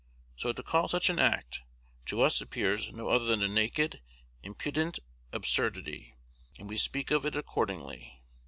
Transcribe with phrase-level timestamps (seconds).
[0.35, 1.61] So to call such an act,
[2.07, 4.01] to us appears no other than a naked,
[4.41, 4.97] impudent
[5.31, 6.15] absurdity,
[6.57, 8.19] and we speak of it accordingly.